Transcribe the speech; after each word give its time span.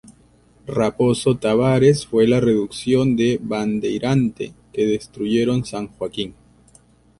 Raposo 0.65 1.37
Tavares 1.37 2.07
fue 2.07 2.27
la 2.27 2.39
reducción 2.39 3.15
de 3.15 3.39
Bandeirante, 3.39 4.51
que 4.73 4.87
destruyeron 4.87 5.63
San 5.63 5.89
Joaquín. 5.89 6.33